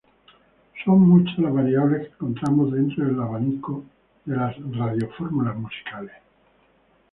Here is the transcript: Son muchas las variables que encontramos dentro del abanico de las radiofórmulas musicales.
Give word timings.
Son 0.83 0.99
muchas 0.99 1.37
las 1.37 1.53
variables 1.53 2.07
que 2.07 2.13
encontramos 2.15 2.71
dentro 2.73 3.05
del 3.05 3.21
abanico 3.21 3.85
de 4.25 4.35
las 4.35 4.55
radiofórmulas 4.75 5.55
musicales. 5.55 6.13